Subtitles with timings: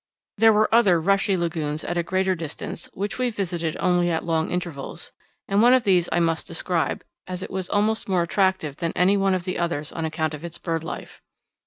[0.39, 4.49] There were other rushy lagoons at a greater distance which we visited only at long
[4.49, 5.11] intervals,
[5.47, 9.15] and one of these I must describe, as it was almost more attractive than any
[9.15, 11.21] one of the others on account of its bird life.